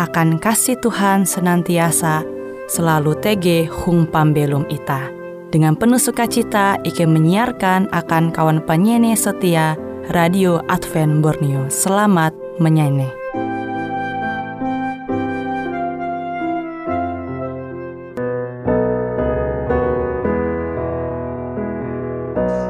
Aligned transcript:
akan 0.00 0.40
kasih 0.40 0.80
Tuhan 0.80 1.28
senantiasa 1.28 2.24
selalu 2.72 3.12
tege 3.20 3.68
hung 3.68 4.08
pambelum 4.08 4.64
ita. 4.72 5.12
Dengan 5.52 5.76
penuh 5.76 6.00
sukacita, 6.00 6.80
Ike 6.86 7.04
menyiarkan 7.04 7.92
akan 7.92 8.32
kawan 8.32 8.64
penyanyi 8.64 9.12
setia 9.18 9.76
Radio 10.08 10.64
Advent 10.72 11.20
Borneo. 11.20 11.68
Selamat 11.68 12.32
menyanyi. 12.56 13.10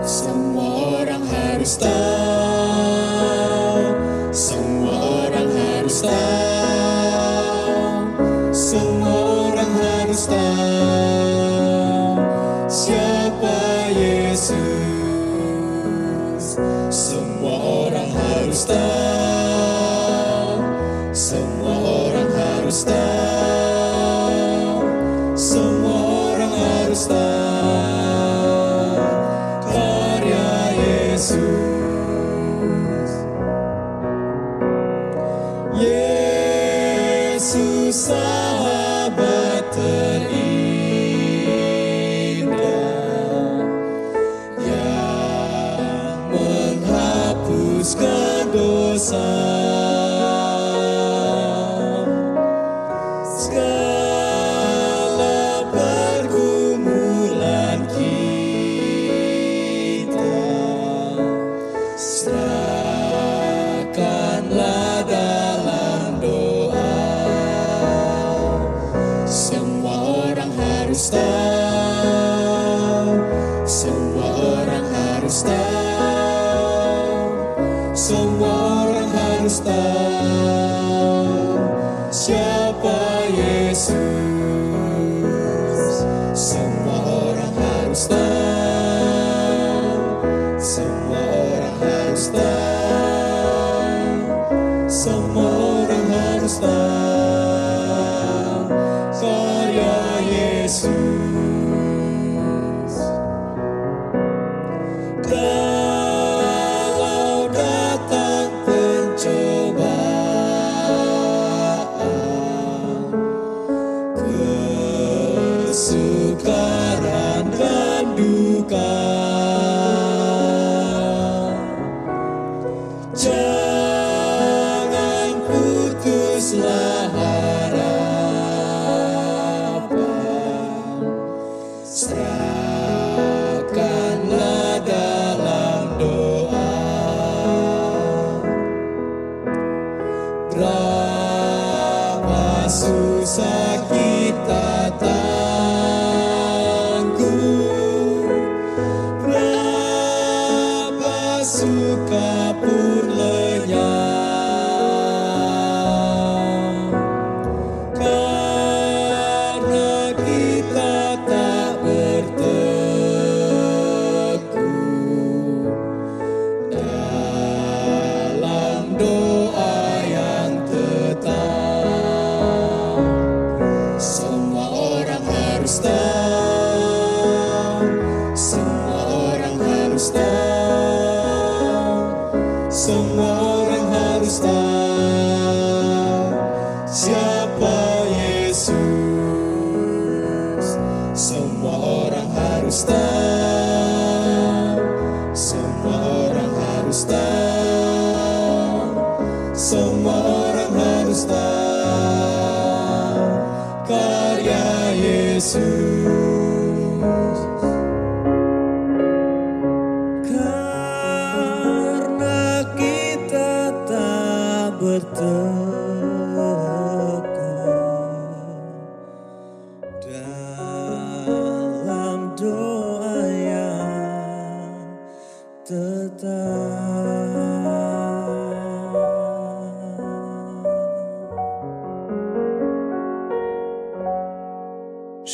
Semua 0.03 1.05
orang 1.05 1.23
harus 1.31 1.78
tahu, 1.78 2.09
menghapuskan 47.81 48.53
dosa. 48.53 49.80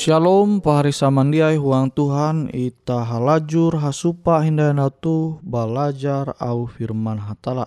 Shalom 0.07 0.63
pahari 0.63 0.95
samandiai 0.95 1.59
huang 1.59 1.91
Tuhan 1.91 2.47
ita 2.55 3.03
halajur 3.03 3.75
hasupa 3.83 4.39
hindana 4.39 4.87
tu 4.87 5.43
balajar 5.43 6.31
au 6.39 6.71
firman 6.71 7.19
hatala. 7.19 7.67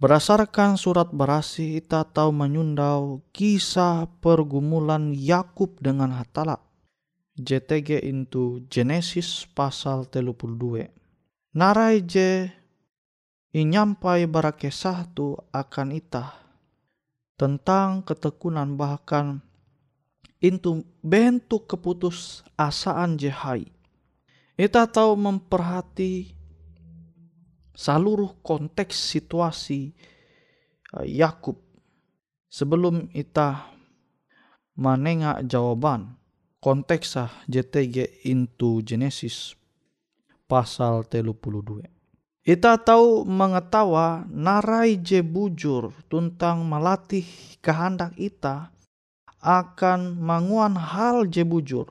Berdasarkan 0.00 0.80
surat 0.80 1.12
berasi 1.12 1.76
kita 1.76 2.08
tahu 2.08 2.32
menyundau 2.32 3.20
kisah 3.36 4.08
pergumulan 4.24 5.12
Yakub 5.12 5.76
dengan 5.76 6.16
Hatala. 6.16 6.56
JTG 7.36 8.00
into 8.00 8.64
Genesis 8.72 9.44
pasal 9.52 10.08
32. 10.08 10.88
Narai 11.52 12.00
je 12.00 12.48
inyampai 13.52 14.24
barakesah 14.24 15.04
tu 15.12 15.36
akan 15.52 15.92
itah 15.92 16.32
tentang 17.36 18.00
ketekunan 18.08 18.72
bahkan 18.80 19.44
itu 20.38 20.86
bentuk 21.02 21.66
keputus 21.66 22.46
asaan 22.54 23.18
jehai. 23.18 23.66
Ita 24.58 24.90
tahu 24.90 25.14
memperhati 25.14 26.34
seluruh 27.78 28.42
konteks 28.42 29.14
situasi 29.14 29.94
uh, 30.98 31.06
Yakub 31.06 31.58
sebelum 32.50 33.06
ita 33.14 33.70
menengah 34.74 35.46
jawaban 35.46 36.18
konteksah 36.58 37.30
JTG 37.46 38.26
into 38.26 38.82
Genesis 38.82 39.54
pasal 40.50 41.06
32. 41.06 41.86
Ita 42.48 42.80
tahu 42.80 43.28
mengetawa 43.28 44.24
narai 44.26 44.96
je 44.98 45.20
bujur 45.20 45.92
tentang 46.08 46.64
melatih 46.64 47.26
kehendak 47.60 48.16
ita 48.16 48.72
akan 49.38 50.18
manguan 50.18 50.74
hal 50.74 51.26
je 51.30 51.46
bujur. 51.46 51.90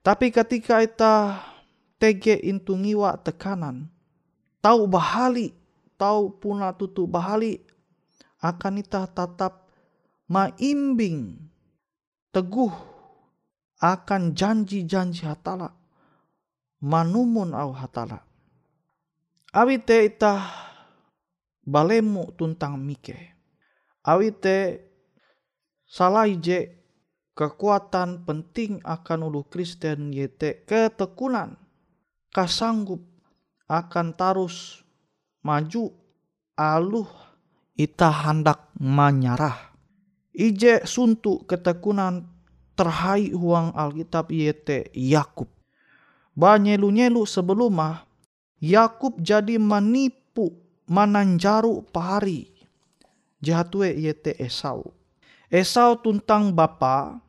Tapi 0.00 0.30
ketika 0.30 0.80
ita 0.80 1.42
tege 1.98 2.38
intu 2.40 2.78
ngiwa 2.78 3.20
tekanan, 3.20 3.90
tahu 4.62 4.86
bahali, 4.86 5.52
tahu 5.98 6.36
puna 6.38 6.72
tutu 6.72 7.04
bahali, 7.04 7.60
akan 8.40 8.80
ita 8.80 9.08
tetap 9.10 9.66
maimbing 10.30 11.38
teguh 12.34 12.74
akan 13.80 14.32
janji-janji 14.36 15.24
hatala 15.24 15.72
manumun 16.82 17.56
au 17.56 17.72
hatala 17.72 18.24
awi 19.56 19.80
te 19.80 20.04
ita 20.04 20.44
balemu 21.64 22.28
tuntang 22.36 22.76
mike 22.76 23.16
awi 24.04 24.32
te 24.36 24.56
salai 25.88 26.36
je 26.36 26.85
kekuatan 27.36 28.24
penting 28.24 28.80
akan 28.80 29.28
ulu 29.28 29.44
Kristen 29.44 30.08
yete 30.10 30.64
ketekunan 30.64 31.60
kasanggup 32.32 33.04
akan 33.68 34.16
tarus 34.16 34.80
maju 35.44 35.92
aluh 36.56 37.12
ita 37.76 38.08
hendak 38.08 38.72
menyerah. 38.80 39.76
Ije 40.32 40.84
suntuk 40.88 41.44
ketekunan 41.48 42.24
terhai 42.76 43.32
huang 43.32 43.72
Alkitab 43.76 44.32
yete 44.32 44.88
Yakub. 44.96 45.48
Banyelu-nyelu 46.36 47.24
sebelumah 47.24 48.04
Yakub 48.60 49.16
jadi 49.20 49.56
menipu 49.60 50.56
mananjaru 50.88 51.84
pahari. 51.88 52.52
Jahatwe 53.40 53.96
yete 53.96 54.36
Esau. 54.36 54.92
Esau 55.48 55.96
tuntang 56.00 56.52
bapa 56.52 57.25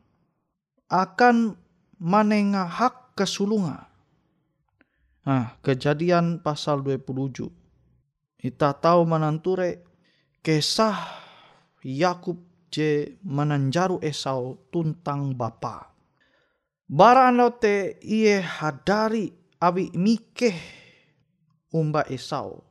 akan 0.88 1.56
manenga 2.00 2.64
hak 2.64 3.12
kesulunga 3.16 3.88
Nah, 5.28 5.60
kejadian 5.60 6.40
pasal 6.40 6.80
27. 6.80 7.52
Kita 8.40 8.72
tahu 8.72 9.04
menanture 9.04 9.84
kisah 10.40 10.96
Yakub 11.84 12.40
je 12.72 13.20
menanjaru 13.20 14.00
Esau 14.00 14.56
tuntang 14.72 15.36
bapa. 15.36 15.92
Barang 16.88 17.36
te 17.60 18.00
iye 18.00 18.40
hadari 18.40 19.28
awi 19.60 19.92
mikeh 19.92 20.56
umba 21.76 22.08
Esau. 22.08 22.64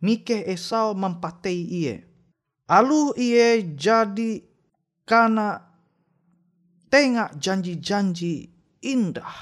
Mikeh 0.00 0.48
Esau 0.48 0.96
mempatei 0.96 1.60
iye. 1.60 2.08
Alu 2.72 3.12
iye 3.20 3.76
jadi 3.76 4.40
karena 5.04 5.71
tengak 6.92 7.40
janji-janji 7.40 8.52
indah 8.84 9.32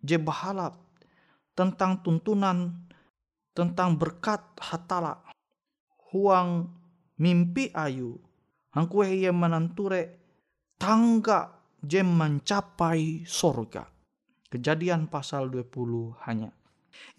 je 0.00 0.16
bahalap 0.16 0.80
tentang 1.52 2.00
tuntunan 2.00 2.88
tentang 3.52 4.00
berkat 4.00 4.40
hatala 4.56 5.20
huang 6.08 6.72
mimpi 7.20 7.68
ayu 7.76 8.16
hangkue 8.72 9.12
ia 9.12 9.28
menanture 9.28 10.16
tangga 10.80 11.52
jem 11.84 12.08
mencapai 12.08 13.28
sorga. 13.28 13.84
Kejadian 14.50 15.06
pasal 15.06 15.52
20 15.52 16.16
hanya. 16.26 16.50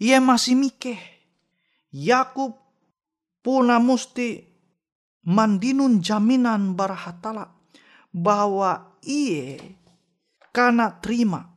Ia 0.02 0.20
masih 0.20 0.58
mikeh 0.58 1.00
Yakub 1.94 2.58
puna 3.40 3.80
musti 3.80 4.42
mandinun 5.24 6.04
jaminan 6.04 6.76
barahatala 6.76 7.48
bahwa 8.12 8.91
iye 9.02 9.58
karena 10.54 10.90
terima 11.02 11.50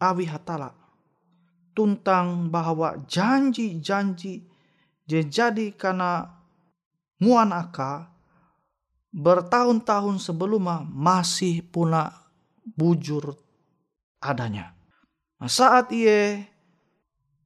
awi 0.00 0.24
hatala 0.24 0.72
tuntang 1.74 2.50
bahwa 2.50 2.96
janji-janji 3.06 4.46
jadi 5.10 5.74
karena 5.74 6.30
nguan 7.18 7.50
aka 7.50 8.08
bertahun-tahun 9.10 10.22
sebelumnya 10.22 10.86
masih 10.86 11.66
puna 11.66 12.14
bujur 12.62 13.34
adanya. 14.22 14.70
Nah, 15.42 15.50
saat 15.50 15.90
ia 15.90 16.46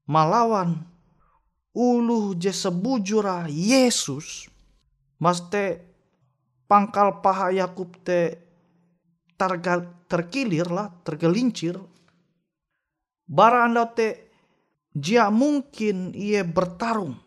melawan 0.05 0.85
ulu 1.73 2.37
je 2.37 2.53
sebujura 2.53 3.49
Yesus, 3.49 4.51
maste 5.17 5.81
pangkal 6.69 7.25
paha 7.25 7.49
Yakub 7.55 7.97
te 8.05 8.37
terkilir 9.37 10.69
lah, 10.71 10.91
tergelincir, 11.03 11.79
bara 13.27 13.67
anda 13.67 13.91
te 13.91 14.31
jia 14.95 15.31
mungkin 15.31 16.15
ia 16.15 16.47
bertarung. 16.47 17.19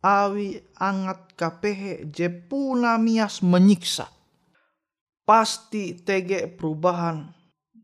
Awi 0.00 0.56
angat 0.80 1.36
kapehe 1.36 2.08
je 2.08 2.32
puna 2.32 2.96
menyiksa. 2.96 4.08
Pasti 5.28 5.92
tege 6.00 6.48
perubahan 6.48 7.28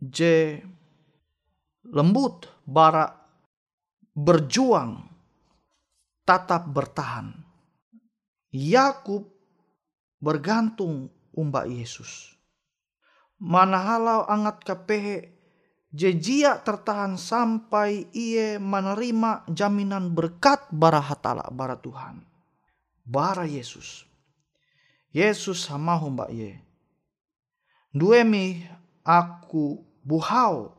je 0.00 0.56
lembut 1.92 2.48
bara 2.64 3.04
berjuang 4.16 5.04
tetap 6.24 6.72
bertahan. 6.72 7.36
Yakub 8.56 9.28
bergantung 10.16 11.12
umba 11.36 11.68
Yesus 11.68 12.35
mana 13.40 13.78
halau 13.80 14.24
angat 14.24 14.64
kapehe 14.64 15.36
jejia 15.92 16.60
tertahan 16.60 17.16
sampai 17.16 18.08
ia 18.12 18.60
menerima 18.60 19.48
jaminan 19.48 20.12
berkat 20.12 20.68
bara 20.68 21.00
hatala 21.00 21.48
bara 21.52 21.80
Tuhan. 21.80 22.20
Bara 23.06 23.46
Yesus. 23.46 24.04
Yesus 25.14 25.64
sama 25.64 25.96
mbak 25.96 26.30
ye. 26.34 26.60
Duemi 27.96 28.60
aku 29.00 29.80
buhau 30.04 30.76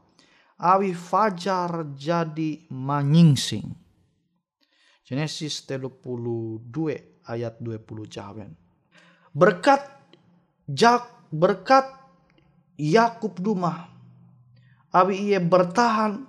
awi 0.61 0.93
fajar 0.93 1.89
jadi 1.97 2.69
manyingsing. 2.69 3.73
Genesis 5.01 5.63
32 5.65 6.67
ayat 7.25 7.57
20 7.63 8.05
jawen. 8.11 8.53
Berkat 9.33 9.81
jak 10.67 11.09
berkat 11.33 11.96
Yakub 12.77 13.41
Dumah 13.41 13.97
awi 14.93 15.33
ia 15.33 15.39
bertahan 15.41 16.25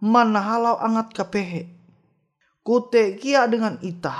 mana 0.00 0.40
halau 0.40 0.76
angat 0.80 1.12
kapehe. 1.12 1.68
Kute 2.64 3.16
kia 3.20 3.48
dengan 3.48 3.76
ita. 3.80 4.14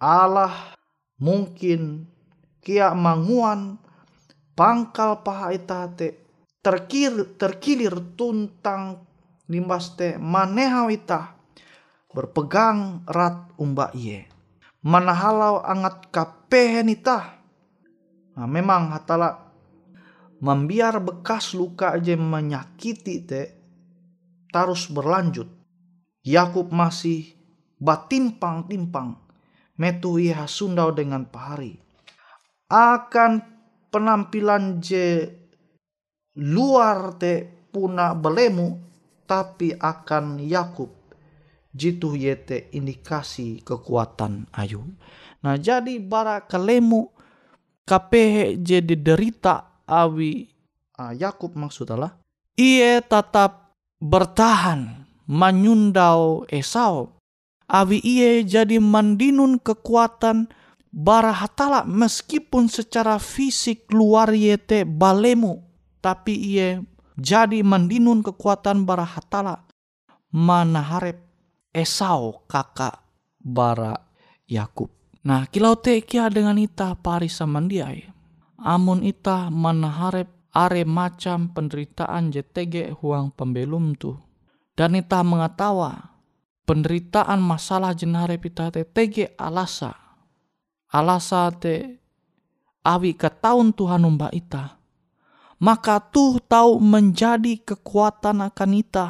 Allah 0.00 0.76
mungkin 1.20 2.08
kia 2.64 2.92
manguan 2.96 3.76
pangkal 4.56 5.20
paha 5.24 5.52
ita 5.52 5.88
te 5.92 6.24
terkir, 6.60 7.36
terkilir 7.36 8.16
tuntang 8.16 9.04
limbas 9.48 9.96
te 9.96 10.16
manehau 10.16 10.88
ita 10.88 11.36
berpegang 12.10 13.04
rat 13.06 13.54
umba 13.60 13.92
iye. 13.92 14.26
Mana 14.80 15.12
halau 15.12 15.60
angat 15.60 16.08
kapehe 16.08 16.80
ita. 16.88 17.36
Nah, 18.40 18.48
memang 18.48 18.88
hatala 18.96 19.49
membiar 20.40 21.00
bekas 21.04 21.52
luka 21.52 21.96
aja 21.96 22.16
menyakiti 22.16 23.16
te 23.24 23.42
terus 24.50 24.88
berlanjut. 24.90 25.46
Yakub 26.20 26.68
masih 26.68 27.32
batimpang-timpang 27.80 29.16
metu 29.80 30.20
ia 30.20 30.44
hasundau 30.44 30.92
dengan 30.92 31.24
pahari. 31.24 31.80
Akan 32.68 33.40
penampilan 33.88 34.84
je 34.84 35.28
luar 36.36 37.16
te 37.16 37.48
puna 37.72 38.12
belemu 38.12 38.68
tapi 39.24 39.72
akan 39.72 40.42
Yakub 40.42 41.00
jitu 41.70 42.18
yete 42.18 42.68
indikasi 42.74 43.62
kekuatan 43.62 44.50
ayu. 44.58 44.82
Nah 45.40 45.56
jadi 45.56 46.02
bara 46.02 46.42
kalemu 46.44 47.10
kapehe 47.86 48.58
jadi 48.58 48.94
derita 48.98 49.69
awi 49.90 50.46
uh, 50.96 51.10
Yakub 51.10 51.58
maksudnya 51.58 52.14
ia 52.54 53.02
tetap 53.02 53.74
bertahan 53.98 55.10
menyundau 55.26 56.46
Esau 56.46 57.18
awi 57.66 57.98
ia 58.06 58.46
jadi 58.46 58.78
mandinun 58.78 59.58
kekuatan 59.58 60.46
bara 60.90 61.34
hatala 61.34 61.82
meskipun 61.86 62.66
secara 62.70 63.18
fisik 63.18 63.90
luar 63.90 64.30
yete 64.30 64.86
balemu 64.86 65.62
tapi 65.98 66.34
ia 66.34 66.82
jadi 67.18 67.60
mandinun 67.66 68.22
kekuatan 68.22 68.86
bara 68.86 69.04
hatala 69.04 69.66
mana 70.30 70.82
harap 70.82 71.18
Esau 71.70 72.42
kakak 72.50 72.98
bara 73.38 73.94
Yakub. 74.50 74.90
Nah 75.22 75.46
kilau 75.46 75.78
te 75.78 76.02
kia 76.02 76.26
dengan 76.26 76.58
ita 76.58 76.98
pari 76.98 77.30
samandiai. 77.30 78.09
Amun 78.60 79.00
ita 79.00 79.48
mana 79.48 79.88
harap 79.88 80.28
are 80.52 80.84
macam 80.84 81.48
penderitaan 81.48 82.28
JTG 82.28 83.00
huang 83.00 83.32
pembelum 83.32 83.96
tu. 83.96 84.18
Dan 84.76 84.96
ita 84.96 85.24
mengatawa 85.24 86.20
penderitaan 86.68 87.40
masalah 87.40 87.96
jenare 87.96 88.36
pita 88.36 88.68
te 88.68 88.84
tege 88.84 89.32
alasa. 89.40 89.96
Alasa 90.92 91.48
te 91.56 92.00
awi 92.84 93.16
ke 93.16 93.32
tahun 93.32 93.72
Tuhan 93.72 94.04
umba 94.04 94.28
ita. 94.32 94.76
Maka 95.60 96.00
tuh 96.00 96.40
tahu 96.40 96.80
menjadi 96.80 97.60
kekuatan 97.60 98.40
akan 98.48 98.70
ita 98.80 99.08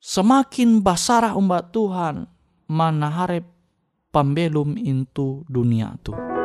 semakin 0.00 0.80
basarah 0.80 1.36
umat 1.36 1.74
Tuhan 1.74 2.24
mana 2.70 3.08
harap 3.10 3.44
pembelum 4.14 4.80
itu 4.80 5.44
dunia 5.50 5.98
tu. 6.00 6.35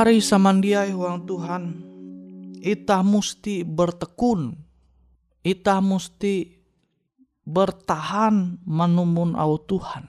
Pari 0.00 0.16
samandiai 0.16 0.96
huang 0.96 1.28
Tuhan, 1.28 1.76
ita 2.64 3.04
musti 3.04 3.60
bertekun 3.68 4.56
ita 5.44 5.76
mesti 5.84 6.56
bertahan 7.44 8.64
menumun 8.64 9.36
au 9.36 9.60
Tuhan. 9.60 10.08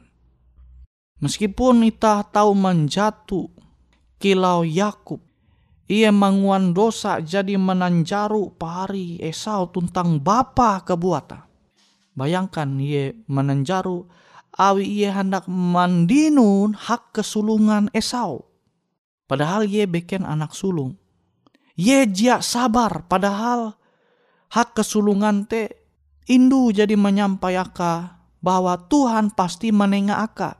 Meskipun 1.20 1.84
ita 1.84 2.24
tahu 2.24 2.56
menjatuh 2.56 3.52
kilau 4.16 4.64
Yakub, 4.64 5.20
ia 5.92 6.08
manguan 6.16 6.72
dosa 6.72 7.20
jadi 7.20 7.60
menanjaru 7.60 8.56
pari 8.56 9.20
Esau 9.20 9.76
tuntang 9.76 10.24
bapa 10.24 10.88
kebuata. 10.88 11.52
Bayangkan 12.16 12.80
ia 12.80 13.12
menanjaru 13.28 14.08
awi 14.56 15.04
ia 15.04 15.20
hendak 15.20 15.52
mandinun 15.52 16.80
hak 16.80 17.12
kesulungan 17.12 17.92
Esau. 17.92 18.51
Padahal 19.32 19.64
ia 19.64 19.88
beken 19.88 20.28
anak 20.28 20.52
sulung. 20.52 21.00
Ye 21.80 22.04
jia 22.04 22.44
sabar 22.44 23.08
padahal 23.08 23.80
hak 24.52 24.76
kesulungan 24.76 25.48
te 25.48 25.88
indu 26.28 26.76
jadi 26.76 27.00
menyampaikan 27.00 28.20
bahwa 28.44 28.76
Tuhan 28.92 29.32
pasti 29.32 29.72
menengah 29.72 30.20
aka. 30.20 30.60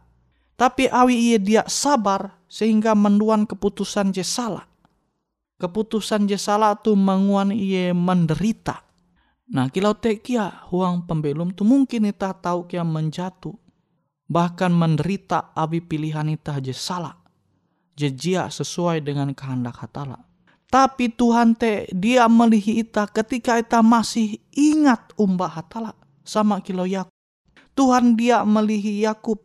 Tapi 0.56 0.88
awi 0.88 1.36
ia 1.36 1.38
dia 1.44 1.64
sabar 1.68 2.40
sehingga 2.48 2.96
menduan 2.96 3.44
keputusan 3.44 4.16
je 4.16 4.24
salah. 4.24 4.64
Keputusan 5.60 6.32
je 6.32 6.40
salah 6.40 6.80
tu 6.80 6.96
menguan 6.96 7.52
ia 7.52 7.92
menderita. 7.92 8.88
Nah 9.52 9.68
kilau 9.68 10.00
te 10.00 10.16
kia 10.24 10.48
huang 10.72 11.04
pembelum 11.04 11.52
tu 11.52 11.68
mungkin 11.68 12.08
ita 12.08 12.32
tahu 12.32 12.72
kia 12.72 12.88
menjatuh. 12.88 13.52
Bahkan 14.32 14.72
menderita 14.72 15.52
abi 15.52 15.84
pilihan 15.84 16.32
ita 16.32 16.56
je 16.64 16.72
salah. 16.72 17.21
Je 18.02 18.10
jia 18.10 18.50
sesuai 18.50 19.06
dengan 19.06 19.30
kehendak 19.38 19.78
hatala. 19.78 20.26
Tapi 20.74 21.14
Tuhan 21.14 21.54
te 21.54 21.86
dia 21.94 22.26
melihi 22.26 22.82
ita 22.82 23.06
ketika 23.06 23.62
ita 23.62 23.86
masih 23.86 24.42
ingat 24.58 25.14
umbah 25.22 25.54
hatala 25.54 25.94
sama 26.26 26.58
kilo 26.66 26.90
Yakub. 26.90 27.14
Tuhan 27.78 28.18
dia 28.18 28.42
melihi 28.42 29.06
Yakub 29.06 29.38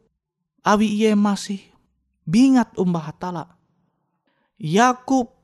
awi 0.65 0.89
ia 0.89 1.13
masih 1.13 1.61
bingat 2.25 2.73
umbah 2.81 3.13
hatala. 3.13 3.45
Yakub 4.57 5.37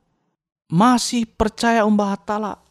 masih 0.73 1.29
percaya 1.29 1.85
umbah 1.85 2.17
hatala. 2.17 2.65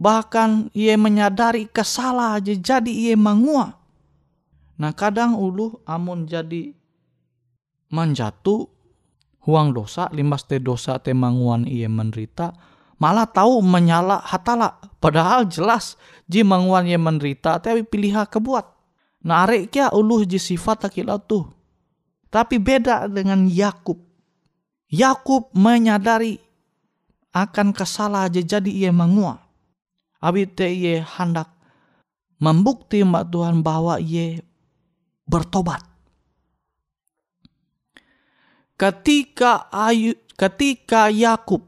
Bahkan 0.00 0.72
ia 0.72 0.96
menyadari 0.96 1.68
kesalah 1.68 2.40
aja 2.40 2.56
jadi 2.56 3.12
ia 3.12 3.20
mangua. 3.20 3.76
Nah 4.80 4.96
kadang 4.96 5.36
ulu 5.36 5.84
amun 5.84 6.24
jadi 6.24 6.72
menjatuh 7.92 8.66
huang 9.44 9.76
dosa 9.76 10.08
limbas 10.10 10.48
te 10.48 10.58
dosa 10.58 10.98
te 10.98 11.12
manguan 11.12 11.68
ia 11.68 11.88
menderita 11.88 12.52
malah 12.98 13.28
tahu 13.28 13.60
menyala 13.60 14.22
hatala. 14.22 14.80
Padahal 15.02 15.44
jelas 15.44 16.00
ji 16.24 16.40
manguan 16.40 16.88
ia 16.88 16.96
menderita 16.96 17.60
tapi 17.60 17.84
pilih 17.84 18.24
kebuat. 18.24 18.66
Nah 19.24 19.44
arek 19.44 19.72
kia 19.72 19.92
uluh 19.92 20.24
ji 20.24 20.40
sifat 20.40 20.88
akilau 20.88 21.20
tuh. 21.20 21.48
Tapi 22.32 22.58
beda 22.58 23.06
dengan 23.06 23.46
Yakub. 23.46 24.00
Yakub 24.90 25.52
menyadari 25.54 26.40
akan 27.34 27.74
kesalahan 27.76 28.30
aja 28.30 28.58
jadi 28.58 28.70
ia 28.70 28.90
mangua. 28.94 29.42
Abi 30.24 30.48
te 30.48 30.70
ia 30.72 31.04
hendak 31.04 31.52
membukti 32.40 33.04
mbak 33.04 33.28
Tuhan 33.28 33.60
bahwa 33.60 34.00
ia 34.00 34.40
bertobat 35.28 35.84
ketika 38.74 39.70
ayu 39.70 40.18
ketika 40.34 41.10
Yakub 41.10 41.62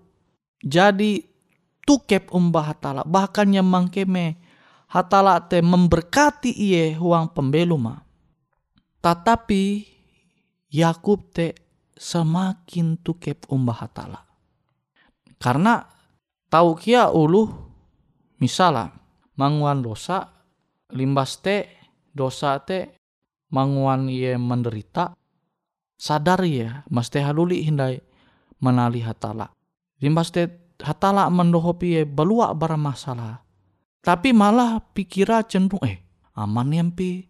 jadi 0.63 1.23
tukep 1.87 2.31
umbah 2.35 2.75
hatala 2.75 3.07
bahkan 3.07 3.47
yang 3.51 3.67
mangkeme 3.67 4.39
hatala 4.91 5.39
te 5.47 5.63
memberkati 5.63 6.51
iye 6.51 6.99
huang 6.99 7.31
pembeluma 7.31 8.07
tetapi 9.07 9.87
Yakub 10.75 11.31
te 11.31 11.55
semakin 11.97 13.01
tukep 13.01 13.49
umbah 13.49 13.87
hatala. 13.87 14.21
Karena 15.39 15.87
tahu 16.51 16.77
kia 16.77 17.09
ulu 17.15 17.49
misalnya 18.43 18.93
manguan 19.39 19.81
dosa 19.81 20.27
limbas 20.93 21.39
te 21.39 21.71
dosa 22.13 22.61
te 22.67 22.99
manguan 23.55 24.11
iye 24.11 24.35
menderita 24.37 25.17
sadar 25.97 26.45
ya 26.45 26.85
mesti 26.93 27.25
haluli 27.25 27.65
hindai 27.65 28.01
menali 28.61 29.01
hatala. 29.01 29.53
Di 29.97 30.13
mesti 30.13 30.49
hatala 30.81 31.29
mendohopi 31.33 32.01
ya 32.01 32.03
belua 32.05 32.53
bara 32.53 32.77
masalah. 32.77 33.43
Tapi 34.05 34.31
malah 34.31 34.79
pikira 34.95 35.43
cenderung 35.43 35.83
eh 35.83 35.99
aman 36.37 36.71
yang 36.71 36.91
pi 36.95 37.27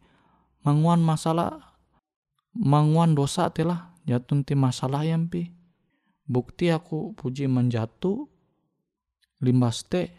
manguan 0.67 1.01
masalah 1.01 1.79
manguan 2.53 3.17
dosa 3.17 3.49
telah 3.49 3.97
jatuh 4.05 4.45
ti 4.45 4.53
masalah 4.53 5.07
yang 5.07 5.31
pi. 5.31 5.55
Bukti 6.27 6.75
aku 6.75 7.15
puji 7.15 7.47
menjatuh 7.47 8.27
limbas 9.41 9.87
te 9.87 10.19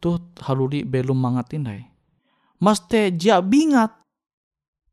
tuh 0.00 0.18
haluli 0.42 0.82
belum 0.82 1.14
mangat 1.14 1.54
indai. 1.54 1.84
Mas 2.56 2.80
te 2.88 3.12
jia 3.12 3.44
bingat 3.44 3.92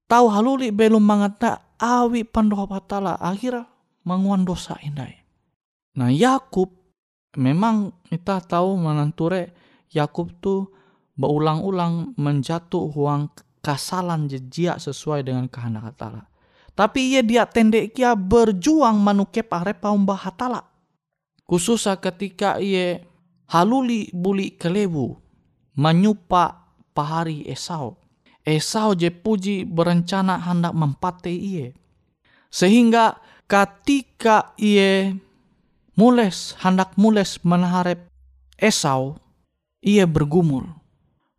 tahu 0.09 0.27
haluli 0.27 0.69
belum 0.69 1.01
mangat 1.01 1.33
tak 1.39 1.57
awi 1.79 2.27
pandoha 2.27 2.67
patala 2.67 3.15
akhirnya 3.17 3.65
manguan 4.03 4.43
dosa 4.43 4.75
indai. 4.83 5.15
Nah 5.95 6.11
Yakub 6.11 6.69
memang 7.39 7.91
kita 8.07 8.43
tahu 8.43 8.79
menanture 8.79 9.51
Yakub 9.89 10.31
tuh 10.39 10.69
berulang-ulang 11.19 12.15
menjatuh 12.15 12.93
uang 12.95 13.27
kasalan 13.59 14.31
jejak 14.31 14.79
sesuai 14.79 15.27
dengan 15.27 15.51
kehendak 15.51 15.91
hatala. 15.91 16.31
Tapi 16.71 17.11
ia 17.11 17.21
dia 17.25 17.43
tendek 17.43 17.91
kia 17.91 18.15
berjuang 18.15 18.95
manukep 19.03 19.51
arepa 19.51 19.91
umbah 19.91 20.15
hatala. 20.15 20.63
Khususnya 21.43 21.99
ketika 21.99 22.55
ia 22.55 23.03
haluli 23.51 24.07
buli 24.15 24.55
kelebu 24.55 25.19
menyupa 25.75 26.71
pahari 26.95 27.43
Esau. 27.51 27.98
Esau 28.49 28.97
je 28.97 29.13
puji 29.13 29.69
berencana 29.69 30.41
hendak 30.41 30.73
mempate 30.73 31.29
iye. 31.29 31.77
Sehingga 32.49 33.21
ketika 33.45 34.57
iye 34.57 35.13
mules 35.93 36.57
hendak 36.57 36.97
mules 36.97 37.37
menaharep 37.45 38.09
Esau, 38.57 39.21
ia 39.85 40.09
bergumul. 40.09 40.65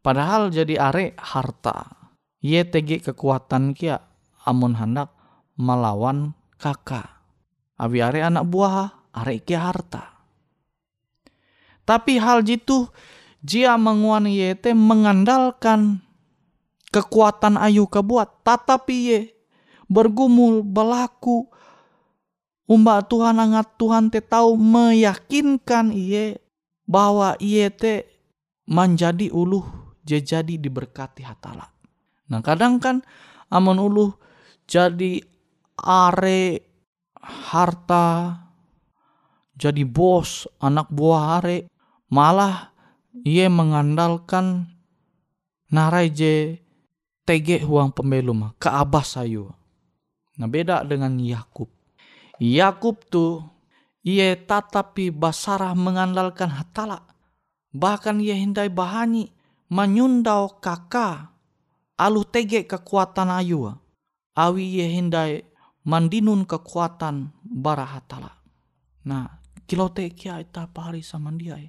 Padahal 0.01 0.55
jadi 0.55 0.79
are 0.79 1.12
harta. 1.18 1.99
Ia 2.40 2.64
tegi 2.64 3.03
kekuatan 3.03 3.75
kia 3.75 4.01
amun 4.46 4.79
hendak 4.79 5.12
melawan 5.59 6.33
kakak. 6.57 7.20
Abi 7.77 8.01
are 8.01 8.25
anak 8.25 8.49
buah, 8.49 9.12
are 9.12 9.37
kia 9.44 9.61
harta. 9.68 10.25
Tapi 11.85 12.16
hal 12.23 12.46
jitu 12.46 12.88
jia 13.44 13.77
menguan 13.77 14.31
yete 14.31 14.73
mengandalkan 14.73 16.01
kekuatan 16.90 17.55
ayu 17.59 17.87
kebuat 17.87 18.42
tatapi 18.42 18.96
ye 18.98 19.20
bergumul 19.87 20.62
berlaku 20.62 21.46
umba 22.70 23.03
Tuhan 23.03 23.38
angat 23.38 23.74
Tuhan 23.79 24.11
te 24.11 24.22
tahu 24.22 24.55
meyakinkan 24.55 25.90
iye 25.90 26.38
bahwa 26.87 27.35
iye 27.42 27.70
te 27.70 28.07
menjadi 28.70 29.31
uluh 29.35 29.66
je 30.07 30.22
jadi 30.22 30.55
diberkati 30.59 31.26
hatala. 31.26 31.66
Nah 32.31 32.38
kadang 32.42 32.79
kan 32.79 33.03
amun 33.50 33.79
uluh 33.83 34.14
jadi 34.70 35.18
are 35.83 36.62
harta 37.20 38.38
jadi 39.59 39.83
bos 39.83 40.46
anak 40.62 40.87
buah 40.94 41.42
are 41.42 41.66
malah 42.07 42.70
ia 43.26 43.50
mengandalkan 43.50 44.70
narai 45.74 46.14
je 46.14 46.62
tege 47.24 47.62
huang 47.62 47.92
pembelum 47.94 48.54
ke 48.56 48.68
abah 48.68 49.04
sayu. 49.04 49.50
Nah 50.40 50.48
beda 50.48 50.83
dengan 50.87 51.16
Yakub. 51.20 51.68
Yakub 52.40 53.04
tuh 53.12 53.44
ia 54.00 54.33
tatapi 54.33 55.12
basarah 55.12 55.76
mengandalkan 55.76 56.48
hatala. 56.48 57.04
Bahkan 57.70 58.18
ia 58.18 58.35
hindai 58.35 58.72
bahani 58.72 59.30
menyundau 59.70 60.59
kakak 60.59 61.30
alu 62.00 62.24
tege 62.24 62.64
kekuatan 62.64 63.28
ayu. 63.30 63.76
Awi 64.35 64.80
ia 64.80 64.88
hindai 64.88 65.44
mandinun 65.85 66.48
kekuatan 66.48 67.28
bara 67.44 67.85
hatala. 67.85 68.40
Nah, 69.04 69.28
kilau 69.68 69.92
te 69.92 70.09
kia 70.11 70.40
ita 70.40 70.64
pari 70.66 71.04
sama 71.04 71.30
dia. 71.37 71.61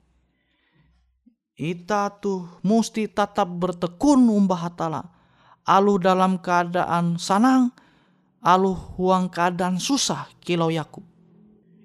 Ita 1.59 2.09
tuh 2.17 2.63
mesti 2.63 3.11
tetap 3.11 3.45
bertekun 3.45 4.25
umbah 4.25 4.71
hatala 4.71 5.20
alu 5.65 6.01
dalam 6.01 6.41
keadaan 6.41 7.17
sanang, 7.21 7.73
alu 8.41 8.73
huang 8.73 9.29
keadaan 9.29 9.77
susah 9.77 10.29
kilau 10.41 10.73
Yakub. 10.73 11.05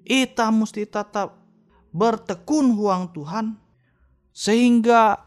Ita 0.07 0.49
mesti 0.49 0.87
tetap 0.87 1.35
bertekun 1.91 2.73
huang 2.73 3.11
Tuhan 3.11 3.59
sehingga 4.31 5.19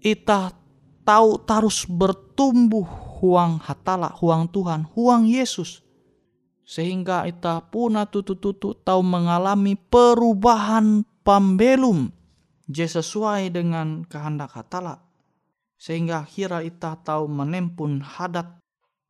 ita 0.00 0.54
tahu 1.02 1.42
terus 1.42 1.84
bertumbuh 1.88 2.86
huang 3.20 3.60
hatala, 3.60 4.14
huang 4.20 4.48
Tuhan, 4.48 4.88
huang 4.96 5.28
Yesus. 5.28 5.84
Sehingga 6.62 7.26
ita 7.26 7.66
puna 7.66 8.06
tutu-tutu 8.06 8.78
tahu 8.78 9.02
mengalami 9.02 9.74
perubahan 9.74 11.02
pambelum 11.26 12.14
sesuai 12.70 13.50
dengan 13.50 14.06
kehendak 14.06 14.54
hatala. 14.54 15.02
Sehingga 15.80 16.28
akhirnya 16.28 16.60
ita 16.60 16.92
tahu 17.00 17.24
menempun 17.24 18.04
hadat 18.04 18.60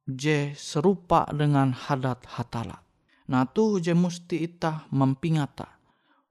je 0.06 0.54
serupa 0.54 1.26
dengan 1.34 1.74
hadat 1.74 2.22
hatala. 2.30 2.86
Nah 3.26 3.42
tuh 3.50 3.82
je 3.82 3.90
musti 3.90 4.46
ita 4.46 4.86
mempingata 4.94 5.80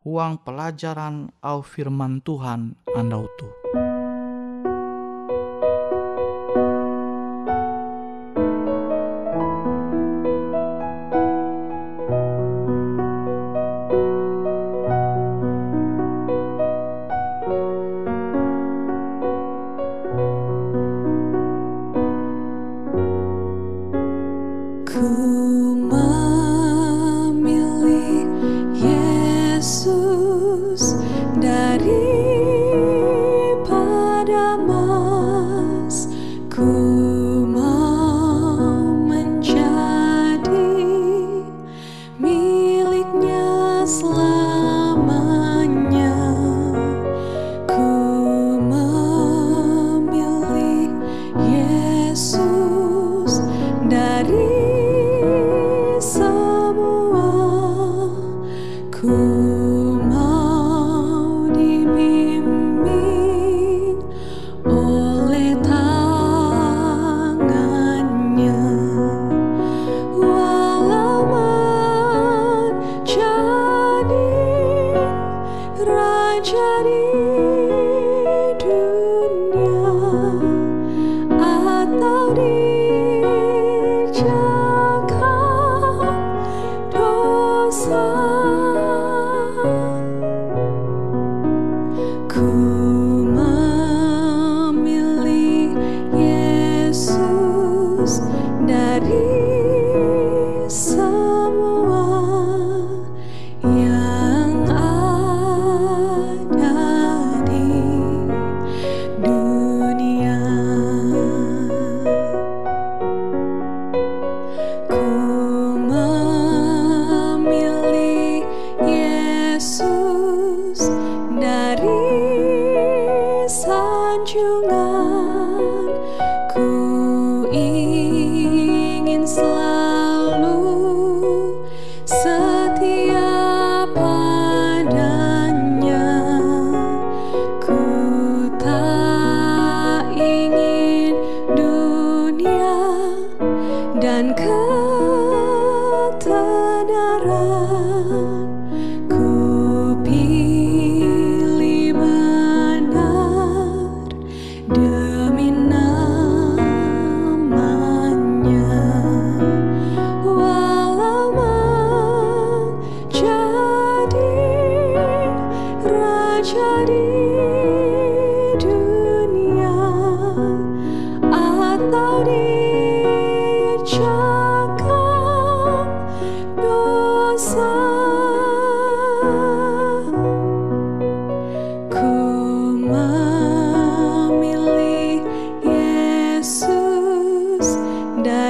huang 0.03 0.39
pelajaran 0.39 1.27
au 1.43 1.59
firman 1.59 2.23
Tuhan 2.23 2.79
andau 2.95 3.27
tu. 3.35 3.47
哭 24.91 25.68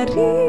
Maria. 0.06 0.49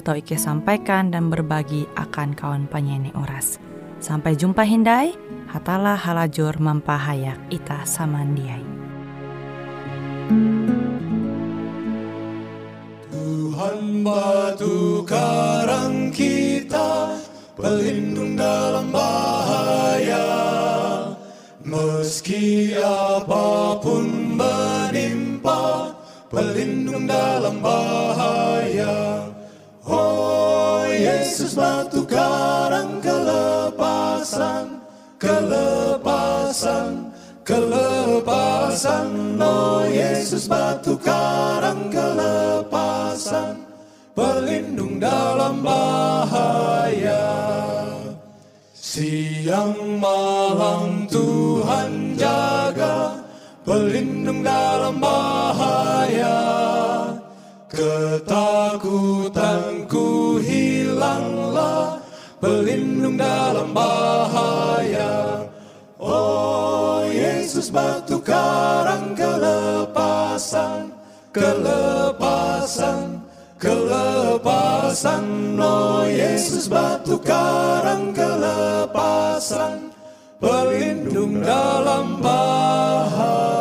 tau 0.00 0.16
Ike 0.16 0.40
sampaikan 0.40 1.12
dan 1.12 1.28
berbagi 1.28 1.84
akan 1.98 2.32
kawan 2.32 2.64
penyanyi 2.70 3.12
Uras. 3.12 3.60
Sampai 4.00 4.38
jumpa 4.38 4.64
Hindai, 4.64 5.12
hatalah 5.52 6.00
halajur 6.00 6.56
mempahayak 6.56 7.36
ita 7.52 7.84
samandiai. 7.84 8.64
Tuhan 13.62 14.02
batu 14.02 15.06
karang 15.06 16.10
kita 16.10 17.14
Pelindung 17.54 18.34
dalam 18.34 18.90
bahaya 18.90 20.26
Meski 21.62 22.74
apa 22.74 23.78
pun 23.78 24.34
menimpa 24.34 25.94
Pelindung 26.26 27.06
dalam 27.06 27.62
bahaya 27.62 29.21
Oh 29.82 30.86
Yesus 30.86 31.58
batu 31.58 32.06
karang 32.06 33.02
kelepasan 33.02 34.78
Kelepasan 35.18 37.10
Kelepasan. 37.42 39.10
Oh 39.42 39.82
Yesus 39.82 40.46
batu 40.46 40.94
karang 41.02 41.90
kelepasan 41.90 43.66
Pelindung 44.14 45.02
dalam 45.02 45.64
bahaya. 45.64 47.26
Siang 48.76 49.98
malam 49.98 51.10
Tuhan 51.10 52.14
jaga 52.14 53.18
Pelindung 53.66 54.44
dalam 54.46 55.00
bahaya. 55.02 56.38
Ketakutanku 57.72 58.41
Pelindung 62.42 63.14
dalam 63.14 63.70
bahaya. 63.70 65.46
Oh 66.02 67.06
Yesus 67.06 67.70
batu 67.70 68.18
karang 68.18 69.14
kelepasan 69.14 70.90
Kelepasan 71.30 73.22
Kelepasan. 73.62 75.22
Oh 75.54 76.02
Yesus 76.02 76.66
batu 76.66 77.14
karang 77.22 78.10
kelepasan 78.10 79.94
Pelindung 80.42 81.46
dalam 81.46 82.18
bahaya 82.18 83.51